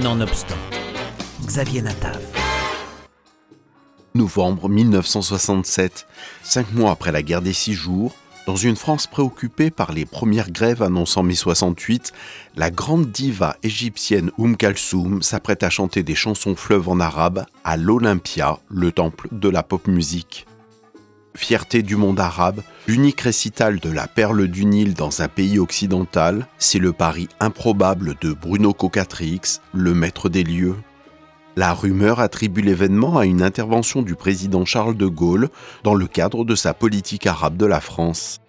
Nonobstant, 0.00 0.56
Xavier 1.44 1.82
Natav. 1.82 2.18
Novembre 4.14 4.70
1967, 4.70 6.06
cinq 6.42 6.72
mois 6.72 6.92
après 6.92 7.12
la 7.12 7.20
guerre 7.20 7.42
des 7.42 7.52
six 7.52 7.74
jours, 7.74 8.14
dans 8.46 8.56
une 8.56 8.76
France 8.76 9.06
préoccupée 9.06 9.70
par 9.70 9.92
les 9.92 10.06
premières 10.06 10.50
grèves 10.50 10.82
annonçant 10.82 11.22
mai 11.22 11.34
68, 11.34 12.12
la 12.56 12.70
grande 12.70 13.10
diva 13.10 13.56
égyptienne 13.62 14.30
Oum 14.38 14.56
Kalsoum 14.56 15.20
s'apprête 15.20 15.62
à 15.62 15.68
chanter 15.68 16.02
des 16.02 16.14
chansons 16.14 16.56
fleuves 16.56 16.88
en 16.88 16.98
arabe 16.98 17.44
à 17.62 17.76
l'Olympia, 17.76 18.60
le 18.70 18.92
temple 18.92 19.28
de 19.30 19.50
la 19.50 19.62
pop 19.62 19.88
musique. 19.88 20.46
Fierté 21.34 21.82
du 21.82 21.96
monde 21.96 22.20
arabe, 22.20 22.62
l'unique 22.86 23.22
récital 23.22 23.80
de 23.80 23.90
la 23.90 24.06
perle 24.06 24.48
du 24.48 24.66
Nil 24.66 24.92
dans 24.94 25.22
un 25.22 25.28
pays 25.28 25.58
occidental, 25.58 26.46
c'est 26.58 26.78
le 26.78 26.92
pari 26.92 27.28
improbable 27.40 28.16
de 28.20 28.32
Bruno 28.32 28.74
Cocatrix, 28.74 29.40
le 29.72 29.94
maître 29.94 30.28
des 30.28 30.44
lieux. 30.44 30.76
La 31.56 31.72
rumeur 31.72 32.20
attribue 32.20 32.60
l'événement 32.60 33.18
à 33.18 33.24
une 33.24 33.42
intervention 33.42 34.02
du 34.02 34.14
président 34.14 34.64
Charles 34.64 34.96
de 34.96 35.06
Gaulle 35.06 35.48
dans 35.84 35.94
le 35.94 36.06
cadre 36.06 36.44
de 36.44 36.54
sa 36.54 36.74
politique 36.74 37.26
arabe 37.26 37.56
de 37.56 37.66
la 37.66 37.80
France. 37.80 38.40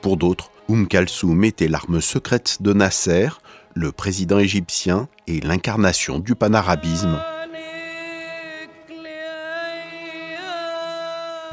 Pour 0.00 0.16
d'autres, 0.16 0.50
Oum 0.68 0.88
Kalsoum 0.88 1.44
était 1.44 1.68
l'arme 1.68 2.00
secrète 2.00 2.58
de 2.60 2.72
Nasser, 2.72 3.28
le 3.74 3.92
président 3.92 4.38
égyptien 4.38 5.08
et 5.28 5.40
l'incarnation 5.40 6.18
du 6.18 6.34
panarabisme. 6.34 7.20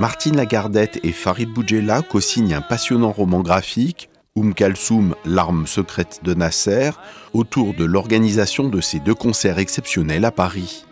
Martine 0.03 0.35
Lagardette 0.35 0.99
et 1.03 1.13
Farid 1.13 1.47
Boudjela 1.47 2.01
co-signent 2.01 2.55
un 2.55 2.61
passionnant 2.61 3.13
roman 3.13 3.39
graphique, 3.39 4.09
Oum 4.35 4.53
Kalsoum, 4.53 5.15
l'arme 5.23 5.65
secrète 5.65 6.19
de 6.23 6.33
Nasser, 6.33 6.89
autour 7.31 7.73
de 7.73 7.85
l'organisation 7.85 8.67
de 8.67 8.81
ces 8.81 8.99
deux 8.99 9.13
concerts 9.15 9.59
exceptionnels 9.59 10.25
à 10.25 10.31
Paris. 10.31 10.83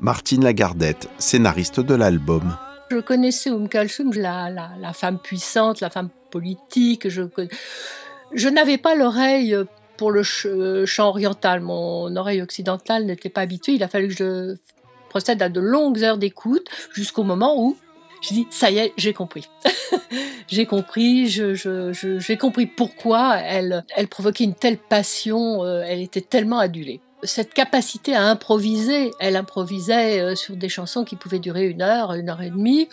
Martine 0.00 0.42
Lagardette, 0.42 1.08
scénariste 1.16 1.78
de 1.78 1.94
l'album. 1.94 2.56
Je 2.90 2.96
connaissais 2.96 3.50
Oum 3.50 3.68
Kalsoum, 3.68 4.12
la, 4.14 4.50
la, 4.50 4.92
femme 4.92 5.20
puissante, 5.20 5.80
la 5.80 5.88
femme 5.88 6.08
politique. 6.32 7.08
Je, 7.08 7.22
je 8.32 8.48
n'avais 8.48 8.78
pas 8.78 8.96
l'oreille 8.96 9.56
pour 9.96 10.10
le 10.10 10.24
chant 10.24 11.10
oriental. 11.10 11.60
Mon 11.60 12.16
oreille 12.16 12.42
occidentale 12.42 13.06
n'était 13.06 13.28
pas 13.28 13.42
habituée. 13.42 13.74
Il 13.74 13.84
a 13.84 13.88
fallu 13.88 14.08
que 14.08 14.14
je 14.14 14.56
procède 15.08 15.40
à 15.40 15.48
de 15.48 15.60
longues 15.60 16.02
heures 16.02 16.18
d'écoute 16.18 16.66
jusqu'au 16.92 17.22
moment 17.22 17.54
où 17.62 17.76
je 18.26 18.34
dis 18.34 18.46
ça 18.50 18.70
y 18.70 18.78
est, 18.78 18.92
j'ai 18.96 19.12
compris. 19.12 19.48
j'ai 20.48 20.66
compris, 20.66 21.28
j'ai 21.28 21.54
je, 21.54 22.34
compris 22.34 22.66
pourquoi 22.66 23.36
elle, 23.36 23.84
elle 23.96 24.08
provoquait 24.08 24.44
une 24.44 24.54
telle 24.54 24.78
passion, 24.78 25.64
euh, 25.64 25.84
elle 25.86 26.00
était 26.00 26.20
tellement 26.20 26.58
adulée. 26.58 27.00
Cette 27.22 27.54
capacité 27.54 28.14
à 28.14 28.24
improviser, 28.24 29.10
elle 29.20 29.36
improvisait 29.36 30.20
euh, 30.20 30.34
sur 30.34 30.56
des 30.56 30.68
chansons 30.68 31.04
qui 31.04 31.16
pouvaient 31.16 31.38
durer 31.38 31.66
une 31.66 31.82
heure, 31.82 32.12
une 32.12 32.28
heure 32.28 32.42
et 32.42 32.50
demie. 32.50 32.88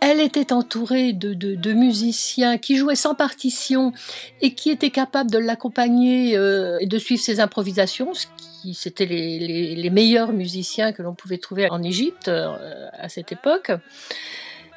Elle 0.00 0.18
était 0.20 0.52
entourée 0.52 1.12
de, 1.12 1.34
de, 1.34 1.72
musiciens 1.74 2.56
qui 2.56 2.76
jouaient 2.76 2.94
sans 2.94 3.14
partition 3.14 3.92
et 4.40 4.54
qui 4.54 4.70
étaient 4.70 4.90
capables 4.90 5.30
de 5.30 5.36
l'accompagner 5.36 6.38
euh, 6.38 6.78
et 6.80 6.86
de 6.86 6.98
suivre 6.98 7.20
ses 7.20 7.38
improvisations, 7.38 8.14
ce 8.14 8.26
qui 8.62 8.72
c'était 8.72 9.04
les, 9.04 9.38
les, 9.38 9.74
les, 9.74 9.90
meilleurs 9.90 10.32
musiciens 10.32 10.92
que 10.92 11.02
l'on 11.02 11.14
pouvait 11.14 11.36
trouver 11.36 11.70
en 11.70 11.82
Égypte 11.82 12.28
à 12.28 13.08
cette 13.10 13.30
époque. 13.30 13.72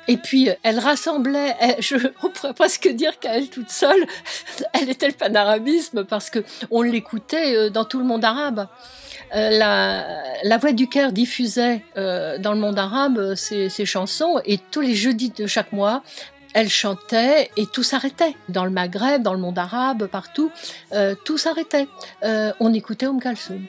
Et 0.07 0.17
puis, 0.17 0.49
elle 0.63 0.79
rassemblait, 0.79 1.55
je, 1.79 1.95
on 2.23 2.29
pourrait 2.29 2.53
presque 2.53 2.87
dire 2.89 3.19
qu'à 3.19 3.37
elle 3.37 3.49
toute 3.49 3.69
seule, 3.69 4.05
elle 4.73 4.89
était 4.89 5.07
le 5.07 5.13
panarabisme 5.13 6.03
parce 6.05 6.29
que 6.29 6.39
on 6.71 6.81
l'écoutait 6.81 7.55
euh, 7.55 7.69
dans 7.69 7.85
tout 7.85 7.99
le 7.99 8.05
monde 8.05 8.25
arabe. 8.25 8.67
Euh, 9.35 9.49
la, 9.49 10.05
la, 10.43 10.57
Voix 10.57 10.73
du 10.73 10.87
cœur 10.87 11.11
diffusait 11.11 11.83
euh, 11.97 12.37
dans 12.37 12.53
le 12.53 12.59
monde 12.59 12.77
arabe 12.77 13.33
ses, 13.35 13.69
ses, 13.69 13.85
chansons 13.85 14.39
et 14.45 14.59
tous 14.69 14.81
les 14.81 14.93
jeudis 14.93 15.31
de 15.31 15.47
chaque 15.47 15.71
mois, 15.71 16.03
elle 16.53 16.69
chantait 16.69 17.49
et 17.57 17.65
tout 17.65 17.81
s'arrêtait. 17.81 18.35
Dans 18.49 18.65
le 18.65 18.69
Maghreb, 18.69 19.23
dans 19.23 19.33
le 19.33 19.39
monde 19.39 19.57
arabe, 19.57 20.05
partout, 20.05 20.51
tout 21.25 21.39
s'arrêtait. 21.39 21.87
on 22.21 22.73
écoutait 22.75 23.07
Om 23.07 23.19
Kalsoum. 23.19 23.65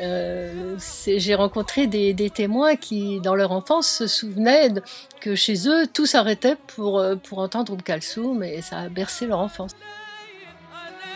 Euh, 0.00 0.76
j'ai 1.06 1.34
rencontré 1.34 1.86
des, 1.86 2.30
témoins 2.30 2.76
qui, 2.76 3.20
dans 3.20 3.34
leur 3.34 3.52
enfance, 3.52 3.88
se 3.88 4.06
souvenaient 4.06 4.72
que 5.20 5.34
chez 5.34 5.68
eux, 5.68 5.86
tout 5.92 6.06
s'arrêtait 6.06 6.56
pour, 6.76 6.98
euh, 6.98 7.16
entendre 7.32 7.72
Oum 7.72 7.82
Kalsoum 7.82 8.42
et 8.42 8.62
ça 8.62 8.78
a 8.78 8.88
bercé 8.88 9.26
leur 9.26 9.40
enfance. 9.40 9.72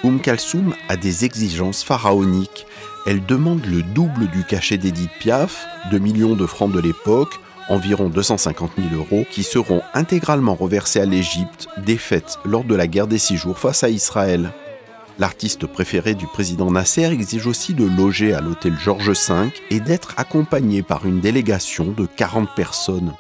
Oum 0.05 0.21
Kalsoum 0.21 0.75
a 0.89 0.97
des 0.97 1.25
exigences 1.25 1.85
pharaoniques. 1.85 2.67
Elle 3.07 3.25
demande 3.25 3.65
le 3.67 3.83
double 3.83 4.29
du 4.29 4.45
cachet 4.45 4.79
d'Edith 4.79 5.11
Piaf, 5.21 5.67
2 5.91 5.99
millions 5.99 6.35
de 6.35 6.47
francs 6.47 6.73
de 6.73 6.81
l'époque, 6.81 7.41
environ 7.69 8.09
250 8.09 8.73
000 8.77 8.95
euros, 8.95 9.25
qui 9.31 9.43
seront 9.43 9.83
intégralement 9.95 10.55
reversés 10.55 11.01
à 11.01 11.05
l'Égypte, 11.05 11.69
défaite 11.79 12.39
lors 12.45 12.65
de 12.65 12.75
la 12.75 12.87
guerre 12.87 13.07
des 13.07 13.19
six 13.19 13.37
jours 13.37 13.59
face 13.59 13.85
à 13.85 13.89
Israël. 13.89 14.53
L'artiste 15.19 15.67
préféré 15.67 16.15
du 16.15 16.27
président 16.27 16.71
Nasser 16.71 17.05
exige 17.05 17.47
aussi 17.47 17.75
de 17.75 17.85
loger 17.85 18.33
à 18.33 18.41
l'hôtel 18.41 18.77
Georges 18.79 19.13
V 19.29 19.51
et 19.71 19.81
d'être 19.81 20.15
accompagné 20.17 20.83
par 20.83 21.07
une 21.07 21.21
délégation 21.21 21.87
de 21.87 22.07
40 22.07 22.55
personnes. 22.55 23.15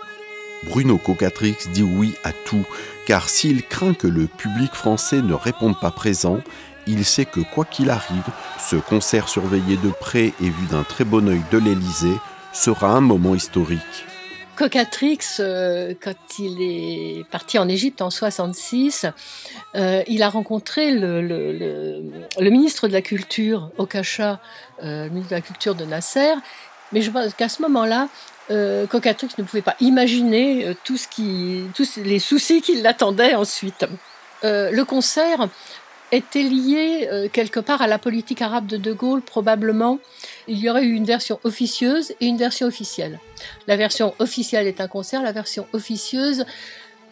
Bruno 0.64 0.97
Cocatrix 0.97 1.56
dit 1.72 1.82
oui 1.82 2.14
à 2.25 2.32
tout, 2.32 2.64
car 3.06 3.28
s'il 3.28 3.62
craint 3.62 3.94
que 3.94 4.06
le 4.06 4.26
public 4.26 4.72
français 4.72 5.20
ne 5.20 5.34
réponde 5.34 5.78
pas 5.78 5.91
présent, 5.91 6.38
il 6.86 7.04
sait 7.04 7.25
que 7.25 7.41
quoi 7.41 7.64
qu'il 7.64 7.91
arrive, 7.91 8.24
ce 8.59 8.76
concert 8.76 9.28
surveillé 9.28 9.76
de 9.76 9.91
près 9.91 10.32
et 10.41 10.50
vu 10.50 10.66
d'un 10.70 10.84
très 10.84 11.04
bon 11.04 11.28
œil 11.28 11.42
de 11.50 11.59
l'Élysée 11.59 12.16
sera 12.53 12.92
un 12.92 13.00
moment 13.00 13.34
historique. 13.34 14.06
Cocatrix, 14.62 15.19
euh, 15.41 15.93
quand 16.00 16.39
il 16.39 16.62
est 16.62 17.25
parti 17.33 17.59
en 17.59 17.69
Égypte 17.69 18.00
en 18.00 18.11
66, 18.11 19.06
euh, 19.75 20.05
il 20.06 20.23
a 20.23 20.28
rencontré 20.28 20.93
le, 20.93 22.00
ministre 22.39 22.87
de 22.87 22.93
la 22.93 23.03
Culture, 23.03 23.72
Okacha, 23.77 24.39
euh, 24.84 25.06
le 25.06 25.11
ministre 25.11 25.31
de 25.31 25.34
la 25.34 25.41
Culture 25.41 25.75
de 25.75 25.84
Nasser, 25.84 26.34
mais 26.93 27.03
je 27.03 27.11
pense 27.11 27.34
qu'à 27.34 27.49
ce 27.49 27.61
moment-là, 27.62 28.09
Cocatrix 28.89 29.31
ne 29.39 29.43
pouvait 29.43 29.62
pas 29.62 29.75
imaginer 29.81 30.77
tous 30.84 31.09
les 31.97 32.19
soucis 32.21 32.62
qui 32.62 32.81
l'attendaient 32.81 33.34
ensuite. 33.34 33.84
le 34.45 34.83
concert 34.83 35.49
était 36.12 36.43
lié 36.43 37.09
euh, 37.11 37.28
quelque 37.33 37.59
part 37.59 37.83
à 37.83 37.87
la 37.87 37.99
politique 37.99 38.43
arabe 38.43 38.67
de 38.67 38.77
De 38.77 38.93
Gaulle, 38.93 39.23
probablement. 39.23 39.99
Il 40.47 40.59
y 40.59 40.71
aurait 40.71 40.84
eu 40.84 40.93
une 40.93 41.06
version 41.06 41.41
officieuse 41.43 42.12
et 42.21 42.27
une 42.27 42.37
version 42.37 42.67
officielle. 42.67 43.19
La 43.67 43.77
version 43.77 44.15
officielle 44.19 44.67
est 44.67 44.81
un 44.81 44.89
concert, 44.89 45.22
la 45.22 45.33
version 45.33 45.67
officieuse, 45.72 46.45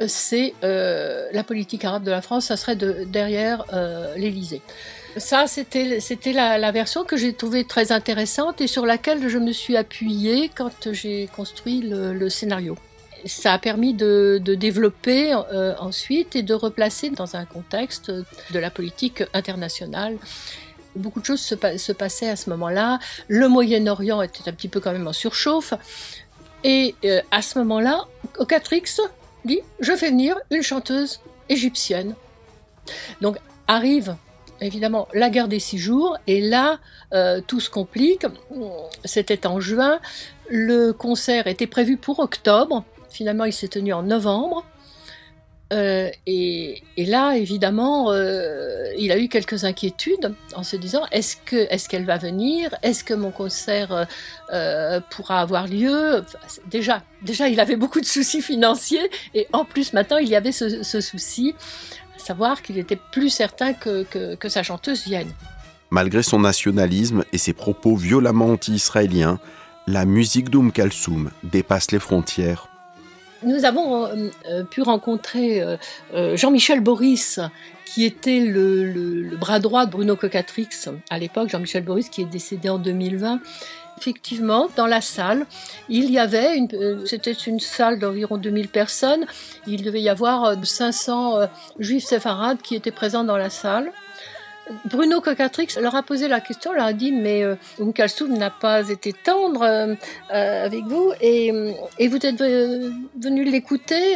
euh, 0.00 0.04
c'est 0.06 0.54
euh, 0.62 1.28
la 1.32 1.42
politique 1.42 1.84
arabe 1.84 2.04
de 2.04 2.10
la 2.10 2.22
France, 2.22 2.46
ça 2.46 2.56
serait 2.56 2.76
de, 2.76 3.04
derrière 3.04 3.64
l'Élysée. 4.16 4.60
Ça, 5.16 5.48
c'était, 5.48 5.98
la, 6.32 6.56
la, 6.56 6.70
version 6.70 7.02
que 7.02 7.16
j'ai 7.16 7.32
trouvée 7.32 7.64
très 7.64 7.90
intéressante 7.90 8.60
et 8.60 8.68
sur 8.68 8.86
laquelle 8.86 9.28
je 9.28 9.38
me 9.38 9.50
suis 9.50 9.76
appuyée 9.76 10.50
quand 10.54 10.92
j'ai 10.92 11.28
construit 11.34 11.80
le 11.82 12.28
scénario 12.28 12.76
ça 13.24 13.52
a 13.52 13.58
permis 13.58 13.94
de, 13.94 14.40
développer 14.44 15.34
euh, 15.34 15.74
ensuite 15.78 16.36
et 16.36 16.42
de 16.42 16.54
replacer 16.54 17.10
dans 17.10 17.36
un 17.36 17.44
contexte 17.44 18.10
de 18.10 18.58
la 18.58 18.70
politique 18.70 19.22
internationale. 19.34 20.16
Beaucoup 20.96 21.20
de 21.20 21.26
choses 21.26 21.40
se, 21.40 21.92
passaient 21.92 22.28
à 22.28 22.36
ce 22.36 22.50
moment-là. 22.50 22.98
Le 23.28 23.48
Moyen-Orient 23.48 24.22
était 24.22 24.48
un 24.48 24.52
petit 24.52 24.68
peu 24.68 24.80
quand 24.80 24.92
même 24.92 25.06
en 25.06 25.12
surchauffe. 25.12 25.74
Et 26.64 26.94
euh, 27.04 27.20
à 27.30 27.42
ce 27.42 27.58
moment-là, 27.60 28.06
Ocatrix 28.38 28.96
dit 29.44 29.60
Je 29.78 29.94
fais 29.94 30.10
venir 30.10 30.36
une 30.50 30.62
chanteuse 30.62 31.20
égyptienne. 31.48 32.14
Donc 33.20 33.36
arrive 33.66 34.16
évidemment 34.60 35.08
la 35.14 35.30
guerre 35.30 35.48
des 35.48 35.58
six 35.58 35.78
jours, 35.78 36.18
et 36.26 36.40
là, 36.40 36.78
euh, 37.12 37.40
tout 37.46 37.60
se 37.60 37.70
complique. 37.70 38.26
C'était 39.04 39.46
en 39.46 39.60
juin, 39.60 40.00
le 40.48 40.92
concert 40.92 41.46
était 41.46 41.66
prévu 41.66 41.96
pour 41.96 42.18
octobre, 42.18 42.84
Finalement, 43.10 43.44
il 43.44 43.52
s'est 43.52 43.68
tenu 43.68 43.92
en 43.92 44.02
novembre. 44.02 44.64
Euh, 45.72 46.10
et, 46.26 46.82
là, 46.96 47.36
évidemment, 47.36 48.10
euh, 48.10 48.92
il 48.98 49.12
a 49.12 49.18
eu 49.18 49.28
quelques 49.28 49.64
inquiétudes 49.64 50.34
en 50.56 50.64
se 50.64 50.76
disant 50.76 51.02
est-ce 51.12 51.36
que 51.36 51.68
est-ce 51.70 51.88
qu'elle 51.88 52.04
va 52.04 52.18
venir? 52.18 52.74
Est-ce 52.82 53.04
que 53.04 53.14
mon 53.14 53.30
concert 53.30 54.06
euh, 54.52 55.00
pourra 55.10 55.40
avoir 55.40 55.68
lieu? 55.68 56.24
Déjà, 56.68 57.04
déjà, 57.22 57.48
il 57.48 57.60
avait 57.60 57.76
beaucoup 57.76 58.00
de 58.00 58.06
soucis 58.06 58.42
financiers 58.42 59.10
et 59.34 59.46
en 59.52 59.64
plus 59.64 59.92
maintenant, 59.92 60.18
il 60.18 60.28
y 60.28 60.34
avait 60.34 60.52
ce, 60.52 61.00
souci, 61.00 61.54
à 62.16 62.18
savoir 62.18 62.62
qu'il 62.62 62.78
était 62.78 62.98
plus 63.12 63.30
certain 63.30 63.72
que, 63.72 64.02
que, 64.02 64.34
que 64.34 64.48
sa 64.48 64.64
chanteuse 64.64 65.04
vienne. 65.04 65.30
Malgré 65.90 66.22
son 66.22 66.40
nationalisme 66.40 67.24
et 67.32 67.38
ses 67.38 67.52
propos 67.52 67.94
violemment 67.94 68.46
anti-israéliens, 68.46 69.38
la 69.86 70.04
musique 70.04 70.50
d'Oum 70.50 70.72
Kalsoum 70.72 71.30
dépasse 71.44 71.90
les 71.90 71.98
frontières 71.98 72.69
nous 73.42 73.64
avons 73.64 74.06
euh, 74.06 74.30
euh, 74.48 74.64
pu 74.64 74.82
rencontrer 74.82 75.62
euh, 75.62 76.36
Jean-Michel 76.36 76.80
Boris, 76.80 77.40
qui 77.84 78.04
était 78.04 78.40
le, 78.40 79.36
bras 79.36 79.58
droit 79.58 79.86
de 79.86 79.90
Bruno 79.90 80.14
Cocatrix 80.14 80.68
à 81.10 81.18
l'époque, 81.18 81.48
Jean-Michel 81.48 81.84
Boris 81.84 82.08
qui 82.08 82.22
est 82.22 82.26
décédé 82.26 82.68
en 82.68 82.78
2020. 82.78 83.40
Effectivement, 83.98 84.68
dans 84.76 84.86
la 84.86 85.00
salle, 85.00 85.44
il 85.88 86.10
y 86.10 86.18
avait, 86.18 86.56
une, 86.56 87.04
c'était 87.04 87.32
une 87.32 87.60
salle 87.60 87.98
d'environ 87.98 88.38
2000 88.38 88.68
personnes, 88.68 89.26
il 89.66 89.82
devait 89.82 90.00
y 90.00 90.08
avoir 90.08 90.54
500 90.64 91.36
euh, 91.36 91.46
juifs 91.78 92.04
séfarades 92.04 92.62
qui 92.62 92.74
étaient 92.74 92.92
présents 92.92 93.24
dans 93.24 93.36
la 93.36 93.50
salle. 93.50 93.92
Bruno 94.84 95.20
Cocatrix 95.20 95.68
leur 95.80 95.94
a 95.94 96.02
posé 96.02 96.28
la 96.28 96.40
question, 96.40 96.72
leur 96.72 96.86
a 96.86 96.92
dit 96.92 97.12
mais 97.12 97.42
euh, 97.42 97.56
n'a 98.28 98.50
pas 98.50 98.88
été 98.88 99.12
tendre 99.12 99.62
euh, 99.62 99.94
avec 100.64 100.84
vous 100.84 101.12
et, 101.20 101.52
et 101.98 102.08
vous 102.08 102.24
êtes 102.24 102.40
venu 102.40 103.44
l'écouter, 103.44 104.14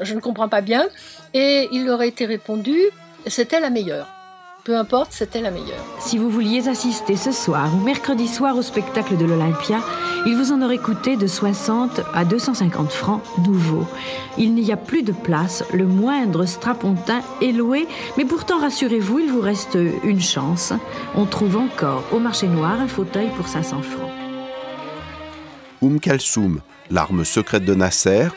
je 0.00 0.14
ne 0.14 0.20
comprends 0.20 0.48
pas 0.48 0.60
bien. 0.60 0.86
Et 1.34 1.68
il 1.72 1.86
leur 1.86 2.00
a 2.00 2.06
été 2.06 2.26
répondu, 2.26 2.78
c'était 3.26 3.60
la 3.60 3.70
meilleure. 3.70 4.08
Peu 4.64 4.76
importe, 4.76 5.12
c'était 5.12 5.40
la 5.40 5.50
meilleure. 5.50 5.84
Si 5.98 6.18
vous 6.18 6.30
vouliez 6.30 6.68
assister 6.68 7.16
ce 7.16 7.32
soir 7.32 7.74
ou 7.74 7.80
mercredi 7.80 8.28
soir 8.28 8.56
au 8.56 8.62
spectacle 8.62 9.16
de 9.16 9.24
l'Olympia, 9.24 9.80
il 10.26 10.36
vous 10.36 10.52
en 10.52 10.62
aurait 10.62 10.78
coûté 10.78 11.16
de 11.16 11.26
60 11.26 12.00
à 12.14 12.24
250 12.24 12.92
francs 12.92 13.22
nouveaux. 13.44 13.86
Il 14.38 14.54
n'y 14.54 14.72
a 14.72 14.76
plus 14.76 15.02
de 15.02 15.12
place, 15.12 15.64
le 15.72 15.86
moindre 15.86 16.46
strapontin 16.46 17.20
est 17.40 17.52
loué, 17.52 17.86
mais 18.16 18.24
pourtant 18.24 18.60
rassurez-vous, 18.60 19.18
il 19.18 19.30
vous 19.30 19.40
reste 19.40 19.76
une 20.04 20.20
chance. 20.20 20.72
On 21.14 21.26
trouve 21.26 21.56
encore 21.56 22.04
au 22.12 22.18
marché 22.18 22.46
noir 22.46 22.80
un 22.80 22.88
fauteuil 22.88 23.28
pour 23.36 23.48
500 23.48 23.82
francs. 23.82 24.10
Oum 25.80 25.98
Kalsoum, 25.98 26.60
l'arme 26.90 27.24
secrète 27.24 27.64
de 27.64 27.74
Nasser, 27.74 28.28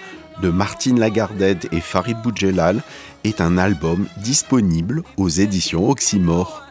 de 0.41 0.49
Martine 0.49 0.99
Lagardette 0.99 1.67
et 1.71 1.79
Farid 1.79 2.17
Boudjelal 2.21 2.81
est 3.23 3.39
un 3.39 3.57
album 3.57 4.07
disponible 4.17 5.03
aux 5.17 5.29
éditions 5.29 5.89
Oxymore. 5.89 6.64